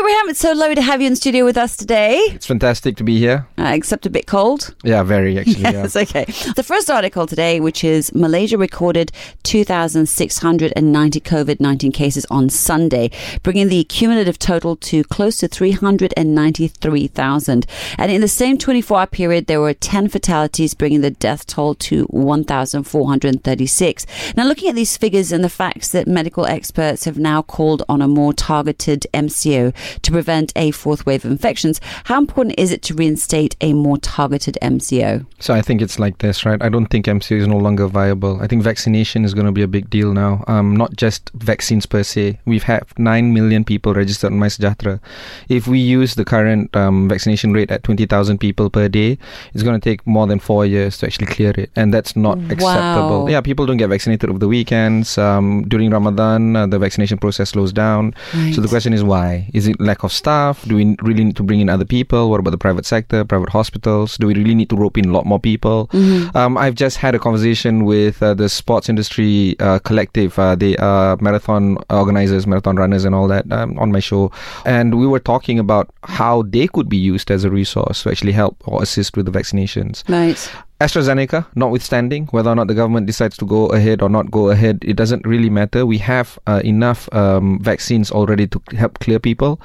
[0.00, 2.16] Ibrahim, it's so lovely to have you in studio with us today.
[2.28, 3.46] It's fantastic to be here.
[3.58, 4.74] Uh, except a bit cold.
[4.82, 5.60] Yeah, very actually.
[5.70, 5.84] Yeah.
[5.84, 6.24] It's okay.
[6.56, 13.10] The first article today, which is Malaysia recorded 2,690 COVID 19 cases on Sunday,
[13.42, 17.66] bringing the cumulative total to close to 393,000.
[17.98, 21.74] And in the same 24 hour period, there were 10 fatalities, bringing the death toll
[21.74, 24.06] to 1,436.
[24.34, 28.00] Now, looking at these figures and the facts that medical experts have now called on
[28.00, 32.82] a more targeted MCO to prevent a fourth wave of infections, how important is it
[32.82, 35.26] to reinstate a more targeted MCO?
[35.38, 36.60] So I think it's like this, right?
[36.62, 38.40] I don't think MCO is no longer viable.
[38.42, 40.44] I think vaccination is going to be a big deal now.
[40.46, 42.38] Um, not just vaccines per se.
[42.44, 45.00] We've had 9 million people registered on MySejahtera.
[45.48, 49.18] If we use the current um, vaccination rate at 20,000 people per day,
[49.54, 51.70] it's going to take more than four years to actually clear it.
[51.76, 52.44] And that's not Wow.
[52.50, 53.30] acceptable.
[53.30, 55.16] Yeah, people don't get vaccinated over the weekends.
[55.18, 58.14] Um, during Ramadan, uh, the vaccination process slows down.
[58.54, 59.48] So the question is why?
[59.54, 60.64] Is it lack of staff?
[60.66, 62.30] Do we really need to bring in other people?
[62.30, 64.16] What about the private sector, private hospitals?
[64.16, 65.88] Do we really need to rope in a lot more people?
[65.88, 66.36] Mm-hmm.
[66.36, 70.38] Um, I've just had a conversation with uh, the sports industry uh, collective.
[70.38, 74.32] Uh, they are marathon organizers, marathon runners, and all that um, on my show.
[74.64, 78.32] And we were talking about how they could be used as a resource to actually
[78.32, 80.08] help or assist with the vaccinations.
[80.08, 80.50] Right.
[80.80, 84.78] AstraZeneca, notwithstanding whether or not the government decides to go ahead or not go ahead,
[84.82, 85.84] it doesn't really matter.
[85.84, 89.60] We have uh, enough um, vaccines already to help clear people.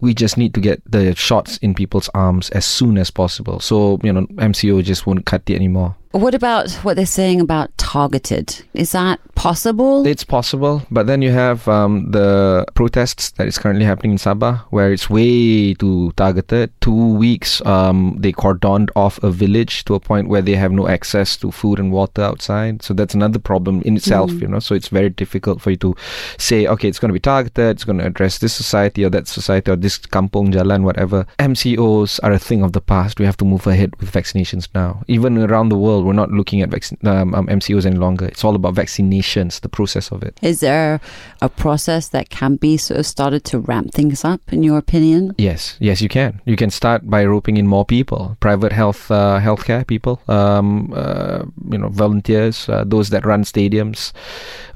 [0.00, 3.58] We just need to get the shots in people's arms as soon as possible.
[3.60, 5.96] So, you know, MCO just won't cut it anymore.
[6.12, 8.62] What about what they're saying about targeted?
[8.74, 10.06] Is that possible?
[10.06, 14.60] It's possible, but then you have um, the protests that is currently happening in Sabah,
[14.68, 16.70] where it's way too targeted.
[16.82, 20.86] Two weeks, um, they cordoned off a village to a point where they have no
[20.86, 22.82] access to food and water outside.
[22.82, 24.58] So that's another problem in itself, you know.
[24.58, 25.96] So it's very difficult for you to
[26.36, 29.28] say, okay, it's going to be targeted, it's going to address this society or that
[29.28, 31.26] society or this kampong jalan, whatever.
[31.38, 33.18] MCOs are a thing of the past.
[33.18, 35.02] We have to move ahead with vaccinations now.
[35.08, 38.26] Even around the world, we're not looking at vaccin- um, um, MCOs any longer.
[38.26, 40.38] It's all about vaccinations, the process of it.
[40.42, 41.00] Is there
[41.40, 45.34] a process that can be sort of started to ramp things up, in your opinion?
[45.38, 46.40] Yes, yes, you can.
[46.44, 51.44] You can start by roping in more people, private health, uh, healthcare people, um, uh,
[51.70, 54.12] you know, volunteers, uh, those that run stadiums,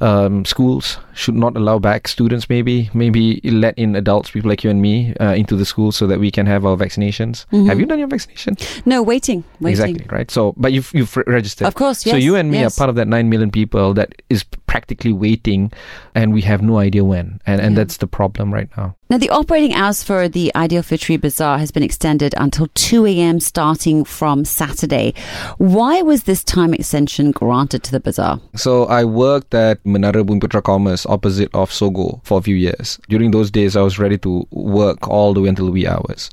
[0.00, 2.48] um, schools should not allow back students.
[2.48, 6.06] Maybe, maybe let in adults, people like you and me, uh, into the school so
[6.06, 7.46] that we can have our vaccinations.
[7.66, 8.56] Have you done your vaccination?
[8.84, 9.44] No, waiting.
[9.60, 9.96] Waiting.
[9.96, 10.30] Exactly right.
[10.30, 11.66] So, but you've you've re- registered.
[11.66, 12.76] Of course, So you and me yes.
[12.76, 15.72] are part of that nine million people that is practically waiting,
[16.14, 17.76] and we have no idea when, and and Yeah.
[17.84, 18.96] that's the problem right now.
[19.08, 23.38] Now, the operating hours for the Aidilfitri Bazaar has been extended until 2 a.m.
[23.38, 25.14] starting from Saturday.
[25.58, 28.40] Why was this time extension granted to the bazaar?
[28.56, 32.98] So I worked at Menara Bumiputera Commerce opposite of Sogo for a few years.
[33.08, 36.28] During those days, I was ready to work all the way until wee hours,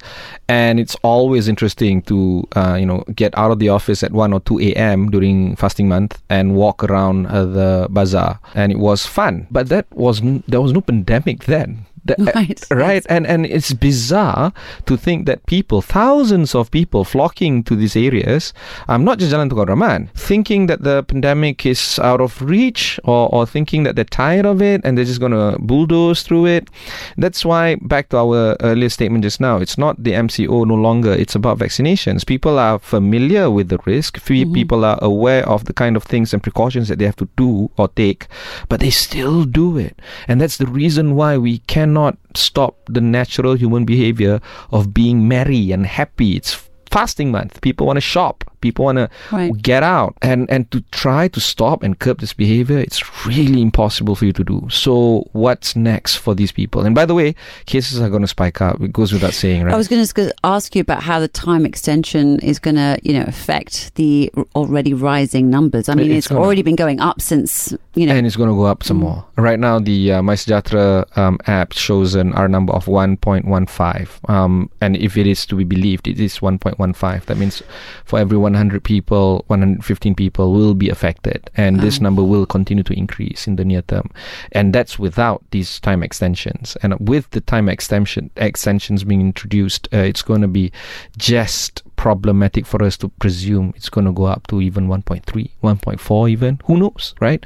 [0.49, 4.33] and it's always interesting to uh, you know get out of the office at one
[4.33, 5.11] or two a.m.
[5.11, 9.45] during fasting month and walk around uh, the bazaar, and it was fun.
[9.51, 11.85] But that was there was no pandemic then.
[12.05, 12.59] The- Right.
[12.69, 14.51] right and and it's bizarre
[14.87, 18.53] to think that people thousands of people flocking to these areas
[18.89, 23.29] um, not just Jalan Tukar Rahman thinking that the pandemic is out of reach or,
[23.33, 26.69] or thinking that they're tired of it and they're just going to bulldoze through it.
[27.17, 31.13] That's why back to our earlier statement just now it's not the MCO no longer
[31.13, 32.25] it's about vaccinations.
[32.25, 34.19] People are familiar with the risk.
[34.19, 37.29] Fe- people are aware of the kind of things and precautions that they have to
[37.37, 38.27] do or take
[38.69, 39.99] but they still do it.
[40.27, 41.59] And that's the reason why we
[41.93, 46.35] cannot stop the natural human behavior of being merry and happy.
[46.35, 47.61] It's fasting month.
[47.61, 51.83] People want to shop people want to get out and and to try to stop
[51.83, 56.33] and curb this behavior it's really impossible for you to do so what's next for
[56.33, 57.35] these people and by the way
[57.65, 60.33] cases are going to spike up it goes without saying right I was going to
[60.43, 64.93] ask you about how the time extension is going to, you know, affect the already
[64.93, 65.89] rising numbers.
[65.89, 68.13] I mean, It's it's, already been going up since, you know.
[68.13, 69.25] and it's going to go up some more.
[69.37, 74.29] Right now, the uh, MySejahtera um, app shows an R number of 1.15.
[74.29, 77.25] Um, and if it is to be believed, it is 1.15.
[77.25, 77.61] That means
[78.05, 81.49] for every 100 people, 115 people will be affected.
[81.55, 82.03] And this Oh.
[82.03, 84.09] number will continue to increase in the near term.
[84.51, 86.75] And that's without these time extensions.
[86.81, 90.71] And with the time extension extensions being introduced, uh, it's going to be
[91.17, 95.23] just problematic for us to presume it's going to go up to even 1.3,
[95.63, 96.59] 1.4, even.
[96.65, 97.43] Who knows, right?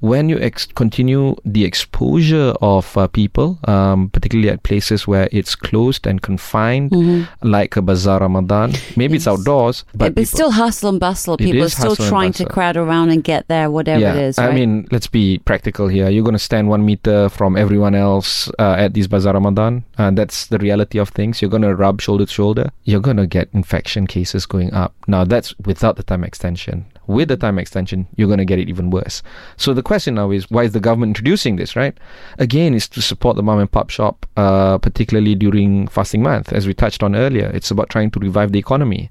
[0.00, 5.54] When you ex- continue the exposure of uh, people, um, particularly at places where it's
[5.54, 7.48] closed and confined, mm-hmm.
[7.48, 11.36] like a Bazaar Ramadan, maybe it's, it's outdoors, but it's still hustle and bustle.
[11.36, 14.38] People are still trying to crowd around and get there, whatever yeah, it is.
[14.38, 14.50] Right?
[14.50, 16.08] I mean, let's be practical here.
[16.08, 20.18] You're going to stand one meter from everyone else uh, at these Bazaar Ramadan, and
[20.18, 21.40] that's the reality of things.
[21.40, 22.70] You're going to rub shoulder to shoulder.
[22.84, 24.94] You're going to get infection cases going up.
[25.08, 26.86] Now, that's without the time extension.
[27.12, 29.22] With the time extension, you're going to get it even worse.
[29.56, 31.96] So the question now is, why is the government introducing this, right?
[32.38, 36.66] Again, it's to support the mom and pop shop, uh, particularly during fasting month, as
[36.66, 37.50] we touched on earlier.
[37.52, 39.10] It's about trying to revive the economy.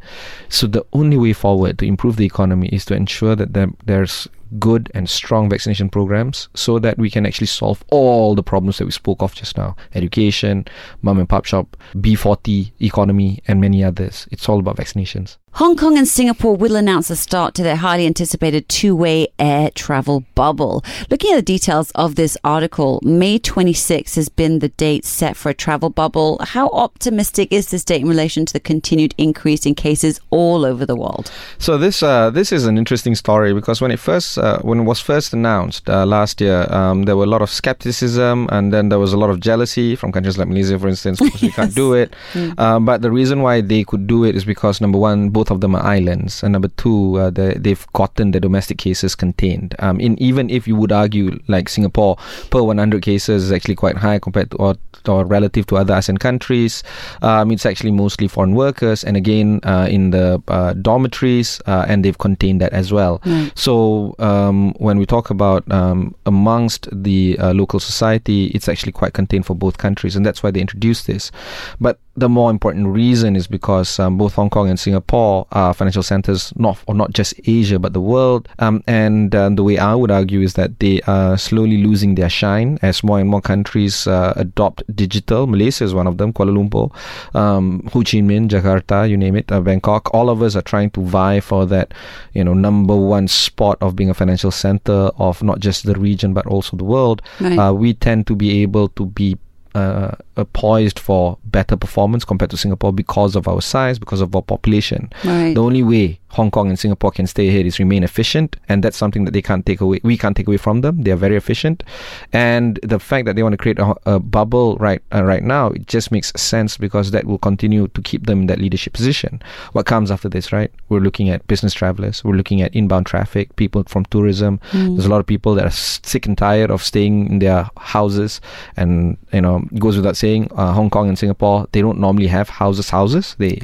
[0.50, 4.28] So the only way forward to improve the economy is to ensure that there, there's
[4.60, 8.86] good and strong vaccination programs so that we can actually solve all the problems that
[8.86, 10.66] we spoke of just now education,
[11.02, 14.28] mom and pop shop, B40 economy, and many others.
[14.32, 15.38] It's all about vaccinations.
[15.56, 19.70] Hong Kong and Singapore will announce a start to their highly anticipated two way air
[19.76, 20.82] travel bubble.
[21.10, 25.50] Looking at the details of this article, May 26 has been the date set for
[25.50, 26.40] a travel bubble.
[26.42, 30.86] How optimistic is this date in relation to the continued increase in cases all over
[30.86, 31.30] the world?
[31.58, 34.84] So this uh, this is an interesting story because when it first uh, when it
[34.84, 38.88] was first announced uh, last year, um, there were a lot of skepticism and then
[38.88, 41.50] there was a lot of jealousy from countries like Malaysia, for instance, because yes.
[41.50, 42.16] we can't do it.
[42.32, 42.86] Mm.
[42.86, 45.74] but the reason why they could do it is because number one both of them
[45.74, 49.74] are islands, and number two, uh, they've gotten the domestic cases contained.
[49.80, 52.16] Um, in even if you would argue, like Singapore,
[52.52, 54.76] per 100 cases is actually quite high compared to or,
[55.08, 56.84] or relative to other ASEAN countries.
[57.24, 62.06] Um, it's actually mostly foreign workers, and again uh, in the uh, dormitories, uh, and
[62.06, 63.18] they've contained that as well.
[63.26, 63.52] Mm.
[63.58, 69.14] So um, when we talk about um, amongst the uh, local society, it's actually quite
[69.14, 71.32] contained for both countries, and that's why they introduced this.
[71.80, 76.04] But the more important reason is because um, both Hong Kong and Singapore are financial
[76.04, 78.48] centers, not or not just Asia but the world.
[78.60, 82.30] Um, and uh, the way I would argue is that they are slowly losing their
[82.30, 85.48] shine as more and more countries uh, adopt digital.
[85.48, 86.32] Malaysia is one of them.
[86.32, 86.94] Kuala Lumpur,
[87.36, 90.14] um, Ho Chi Minh, Jakarta, you name it, uh, Bangkok.
[90.14, 91.92] All of us are trying to vie for that,
[92.34, 96.36] you know, number one spot of being a financial center of not just the region
[96.36, 97.24] but also the world.
[97.40, 97.58] Right.
[97.58, 99.38] Uh, we tend to be able to be
[99.76, 100.16] uh,
[100.54, 105.12] poised for better performance compared to Singapore because of our size, because of our population.
[105.24, 105.54] Right.
[105.54, 108.98] The only way Hong Kong and Singapore can stay ahead is remain efficient, and that's
[108.98, 110.00] something that they can't take away.
[110.04, 111.04] We can't take away from them.
[111.04, 111.84] They are very efficient,
[112.32, 115.68] and the fact that they want to create a, a bubble right uh, right now
[115.68, 119.42] it just makes sense because that will continue to keep them in that leadership position.
[119.74, 120.72] What comes after this, right?
[120.90, 122.24] We're looking at business travelers.
[122.24, 124.60] We're looking at inbound traffic, people from tourism.
[124.72, 124.96] Mm.
[124.96, 128.42] There's a lot of people that are sick and tired of staying in their houses,
[128.78, 132.50] and you know, goes without saying, uh, Hong Kong and Singapore they don't normally have
[132.50, 132.90] houses.
[132.90, 133.62] Houses they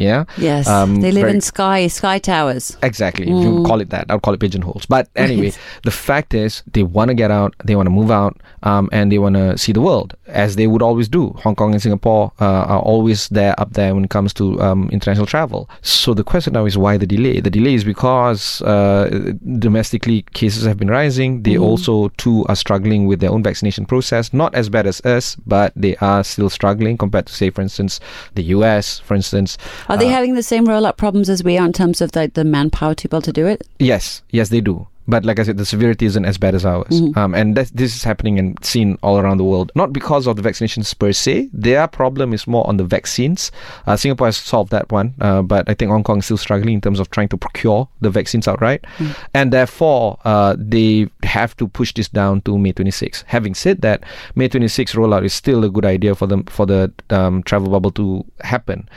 [0.00, 0.24] yeah.
[0.38, 0.66] Yes.
[0.66, 2.76] Um, they live very, in sky sky towers.
[2.82, 3.26] Exactly.
[3.26, 3.42] Mm.
[3.42, 4.06] You call it that.
[4.08, 4.86] I'll call it pigeonholes.
[4.86, 5.52] But anyway,
[5.84, 7.54] the fact is, they want to get out.
[7.64, 10.66] They want to move out, um, and they want to see the world as they
[10.66, 11.30] would always do.
[11.42, 14.88] Hong Kong and Singapore uh, are always there up there when it comes to um,
[14.90, 15.68] international travel.
[15.82, 17.40] So the question now is why the delay?
[17.40, 21.42] The delay is because uh, domestically cases have been rising.
[21.42, 21.62] They mm.
[21.62, 24.32] also too are struggling with their own vaccination process.
[24.32, 28.00] Not as bad as us, but they are still struggling compared to, say, for instance,
[28.34, 29.58] the US, for instance.
[29.90, 32.30] Are they uh, having the same rollout problems as we are in terms of the,
[32.32, 33.66] the manpower to be able to do it?
[33.80, 34.86] Yes, yes, they do.
[35.10, 36.86] But like I said, the severity isn't as bad as ours.
[36.88, 37.18] Mm-hmm.
[37.18, 39.72] Um, and this is happening and seen all around the world.
[39.74, 41.50] Not because of the vaccinations per se.
[41.52, 43.50] Their problem is more on the vaccines.
[43.86, 45.14] Uh, Singapore has solved that one.
[45.20, 47.88] Uh, but I think Hong Kong is still struggling in terms of trying to procure
[48.00, 48.84] the vaccines outright.
[48.98, 49.16] Mm.
[49.34, 53.24] And therefore, uh, they have to push this down to May 26.
[53.26, 54.04] Having said that,
[54.34, 57.90] May 26 rollout is still a good idea for them for the um, travel bubble
[57.92, 58.88] to happen.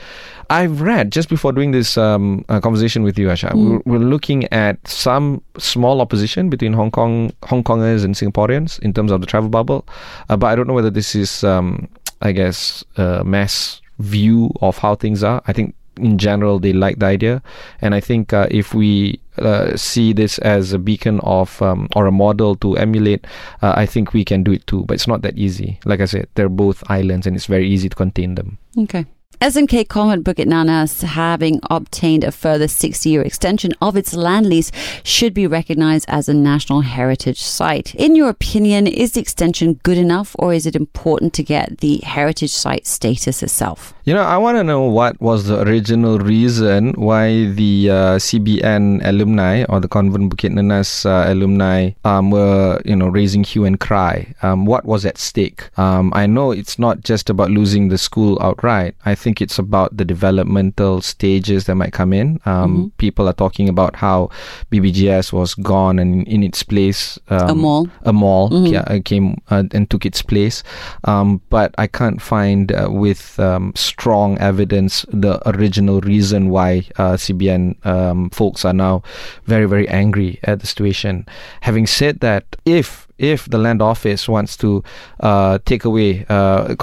[0.50, 3.50] I've read just before doing this um, uh, conversation with you, Asha.
[3.50, 3.82] Mm.
[3.84, 8.92] We're, we're, looking at some small opposition between Hong Kong Hong Kongers and Singaporeans in
[8.92, 9.80] terms of the travel bubble,
[10.28, 11.88] uh, but I don't know whether this is, um,
[12.20, 15.40] I guess, a mass view of how things are.
[15.46, 17.42] I think in general they like the idea,
[17.80, 22.06] and I think uh, if we uh, see this as a beacon of um, or
[22.06, 23.26] a model to emulate,
[23.62, 24.84] uh, I think we can do it too.
[24.86, 25.78] But it's not that easy.
[25.84, 28.58] Like I said, they're both islands, and it's very easy to contain them.
[28.78, 29.06] Okay.
[29.40, 34.70] SMK Convent Bukit Nanas, having obtained a further 60 year extension of its land lease,
[35.02, 37.94] should be recognized as a National Heritage Site.
[37.96, 41.98] In your opinion, is the extension good enough or is it important to get the
[42.04, 43.92] Heritage Site status itself?
[44.04, 49.00] You know, I want to know what was the original reason why the uh, CBN
[49.04, 53.80] alumni or the Convent Bukit Nanas uh, alumni um, were, you know, raising hue and
[53.80, 54.34] cry.
[54.42, 55.76] Um, what was at stake?
[55.78, 58.94] Um, I know it's not just about losing the school outright.
[59.06, 62.38] I think it's about the developmental stages that might come in.
[62.44, 64.28] Um, People are talking about how
[64.70, 67.88] BBGS was gone and in its place um, A mall.
[68.04, 70.62] a mall yeah, uh, came uh, and took its place.
[71.04, 77.16] Um, but I can't find uh, with um, strong evidence the original reason why uh,
[77.16, 79.02] CBN um, folks are now
[79.46, 81.24] very, very angry at the situation.
[81.62, 84.82] Having said that, if if the land office wants to
[85.20, 86.74] uh, take away uh,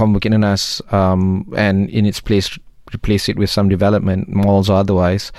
[0.92, 2.58] um, and in its place
[2.94, 5.32] replace it with some development, malls or otherwise,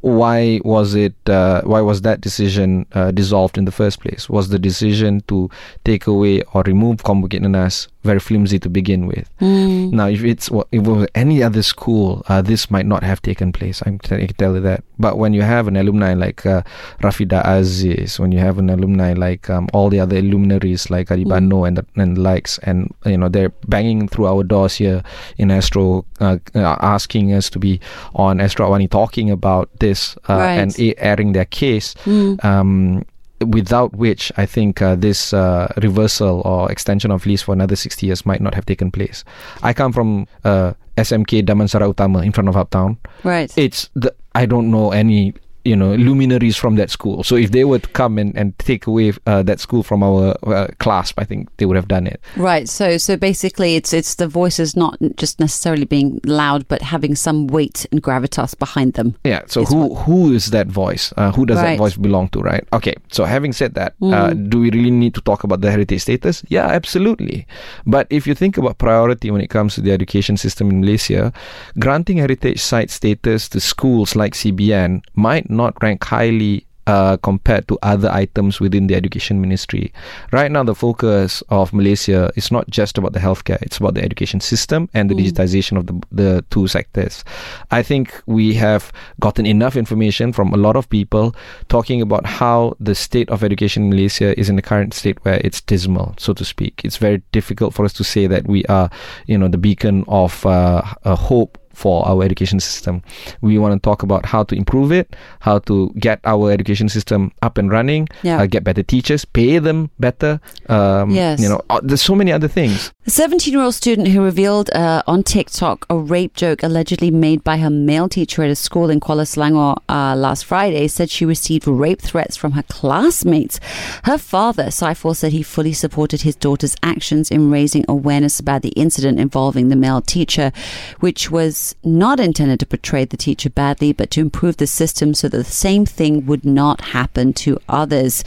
[0.00, 1.14] why was it?
[1.28, 4.28] Uh, why was that decision uh, dissolved in the first place?
[4.30, 5.50] Was the decision to
[5.84, 9.28] take away or remove Convocationes very flimsy to begin with?
[9.40, 9.92] Mm.
[9.92, 13.52] Now, if it's if it was any other school, uh, this might not have taken
[13.52, 13.82] place.
[13.84, 14.84] I'm t- I can tell you that.
[14.98, 16.62] But when you have an alumni like uh,
[17.02, 21.68] Rafidah Aziz, when you have an alumni like um, all the other luminaries like Adibano
[21.68, 25.02] and the, and likes, and you know they're banging through our doors here
[25.36, 27.80] in Astro, uh, uh, asking us to be
[28.14, 30.58] on Astro Awani talking about this uh, Right.
[30.60, 31.94] and a- airing their case.
[32.06, 33.04] Um,
[33.40, 38.04] without which I think uh, this uh, reversal or extension of lease for another 60
[38.06, 39.24] years might not have taken place.
[39.62, 42.98] I come from uh, SMK Damansara Utama in front of Uptown.
[43.24, 43.50] Right.
[43.56, 45.32] It's the I don't know any
[45.64, 47.22] you know luminaries from that school.
[47.22, 50.36] So if they were to come and, and take away uh, that school from our
[50.46, 52.20] uh, clasp, I think they would have done it.
[52.36, 52.68] Right.
[52.68, 57.46] So so basically it's it's the voices not just necessarily being loud but having some
[57.46, 59.14] weight and gravitas behind them.
[59.24, 59.42] Yeah.
[59.46, 61.12] So who who is that voice?
[61.16, 61.72] Uh, who does Right.
[61.76, 62.40] that voice belong to?
[62.40, 62.64] Right.
[62.72, 62.94] Okay.
[63.10, 66.42] So having said that, uh, do we really need to talk about the heritage status?
[66.48, 67.46] Yeah, absolutely.
[67.86, 71.32] But if you think about priority when it comes to the education system in Malaysia,
[71.78, 76.66] granting heritage site status to schools like CBN might not rank highly.
[76.86, 79.92] Uh, compared to other items within the education ministry.
[80.32, 84.02] Right now, the focus of Malaysia is not just about the healthcare, it's about the
[84.02, 87.22] education system and the digitization of the, the two sectors.
[87.70, 91.36] I think we have gotten enough information from a lot of people
[91.68, 95.40] talking about how the state of education in Malaysia is in the current state where
[95.44, 96.80] it's dismal, so to speak.
[96.82, 98.90] It's very difficult for us to say that we are,
[99.26, 103.02] you know, the beacon of uh, hope for our education system.
[103.40, 107.32] We want to talk about how to improve it, how to get our education system
[107.42, 108.40] up and running, Yeah.
[108.42, 110.40] uh, get better teachers, pay them better.
[110.68, 111.40] Um, Yes.
[111.40, 112.92] You know, uh, there's so many other things.
[113.06, 117.42] A 17 year old student who revealed uh, on TikTok a rape joke allegedly made
[117.44, 121.24] by her male teacher at a school in Kuala Selangor uh, last Friday said she
[121.24, 123.58] received rape threats from her classmates.
[124.04, 128.70] Her father, Saiful, said he fully supported his daughter's actions in raising awareness about the
[128.70, 130.52] incident involving the male teacher,
[131.00, 135.28] which was not intended to portray the teacher badly, but to improve the system so
[135.28, 138.24] that the same thing would not happen to others.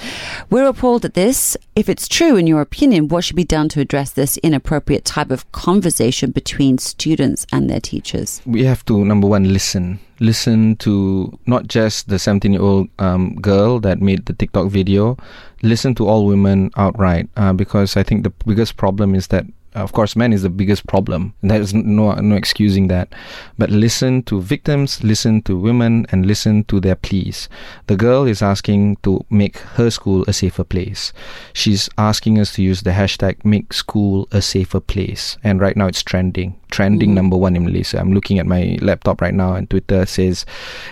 [0.50, 1.58] We're appalled at this.
[1.76, 5.32] If it's true, in your opinion, what should be done to address this inappropriate type
[5.32, 8.42] of conversation between students and their teachers?
[8.54, 13.36] we have to number one listen listen to not just the 17 year old um,
[13.36, 15.18] girl that made the tiktok video
[15.64, 19.92] listen to all women outright uh, because i think the biggest problem is that of
[19.94, 21.34] course men is the biggest problem.
[21.42, 23.14] There's no no excusing that.
[23.58, 27.50] But listen to victims listen to women and listen to their pleas.
[27.88, 31.14] The girl is asking to make her school a safer place.
[31.54, 35.38] She's asking us to use the hashtag make school a safer place.
[35.44, 36.60] And right now it's trending.
[36.72, 38.00] Trending number one in Malaysia.
[38.00, 40.46] I'm looking at my laptop right now, and Twitter says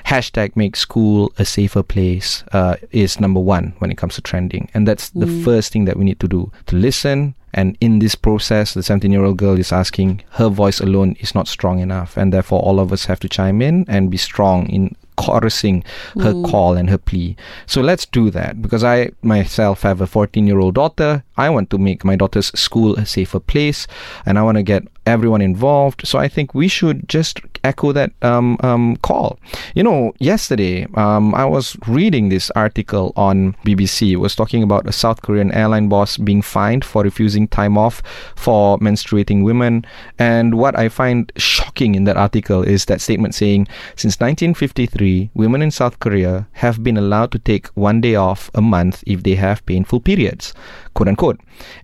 [0.05, 4.69] hashtag make school a safer place uh, is number one when it comes to trending.
[4.73, 7.35] And that's the first thing that we need to do to listen.
[7.53, 11.35] And in this process, the 17 year old girl is asking her voice alone is
[11.35, 12.17] not strong enough.
[12.17, 15.83] And therefore, all of us have to chime in and be strong in chorusing
[16.19, 17.35] her call and her plea.
[17.65, 21.23] So let's do that because I myself have a 14 year old daughter.
[21.41, 23.87] I want to make my daughter's school a safer place
[24.27, 26.07] and I want to get everyone involved.
[26.07, 29.39] So I think we should just echo that um, um, call.
[29.75, 34.11] You know, yesterday um, I was reading this article on BBC.
[34.11, 38.01] It was talking about a South Korean airline boss being fined for refusing time off
[38.35, 39.85] for menstruating women.
[40.19, 45.61] And what I find shocking in that article is that statement saying since 1953, women
[45.61, 49.35] in South Korea have been allowed to take one day off a month if they
[49.35, 50.53] have painful periods,
[50.93, 51.30] quote unquote.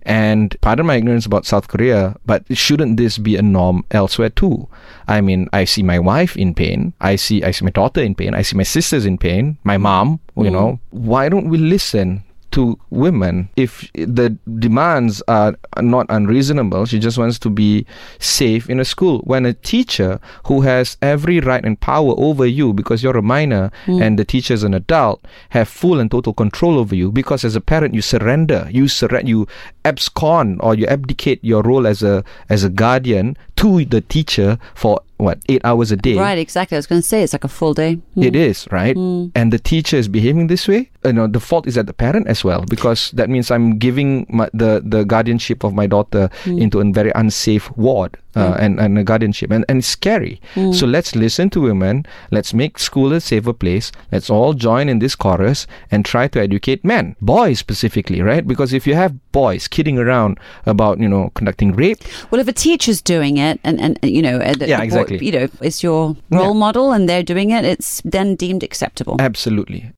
[0.02, 4.68] And pardon my ignorance about South Korea, but shouldn't this be a norm elsewhere too?
[5.06, 6.92] I mean, I see my wife in pain.
[7.00, 8.34] I see, I see my daughter in pain.
[8.34, 9.58] I see my sisters in pain.
[9.64, 10.52] My mom, you mm.
[10.52, 10.80] know.
[10.90, 12.24] Why don't we listen?
[12.58, 17.86] To women if the demands are not unreasonable she just wants to be
[18.18, 19.20] safe in a school.
[19.20, 23.70] When a teacher who has every right and power over you because you're a minor
[23.84, 24.02] hmm.
[24.02, 27.54] and the teacher is an adult have full and total control over you because as
[27.54, 28.68] a parent you surrender.
[28.70, 29.46] You surrender you
[29.84, 35.00] abscond or you abdicate your role as a as a guardian to the teacher for
[35.16, 36.16] what eight hours a day.
[36.16, 36.76] Right, exactly.
[36.76, 37.98] I was going to say it's like a full day.
[38.16, 38.24] Mm.
[38.24, 39.26] It is right, hmm.
[39.34, 40.90] and the teacher is behaving this way.
[41.04, 43.78] Uh, you know, the fault is at the parent as well because that means I'm
[43.78, 46.58] giving my, the the guardianship of my daughter hmm.
[46.58, 50.40] into a very unsafe ward uh, and and a guardianship, and and it's scary.
[50.72, 52.04] So let's listen to women.
[52.30, 53.90] Let's make school a safer place.
[54.12, 58.46] Let's all join in this chorus and try to educate men, boys specifically, right?
[58.46, 61.98] Because if you have boys kidding around about you know conducting rape,
[62.30, 65.18] Well, if a teacher's doing it, and, and you know, uh, Yeah, exactly.
[65.24, 69.16] you know, it's your role model, and they're doing it, it's then deemed acceptable.
[69.18, 69.90] absolutely.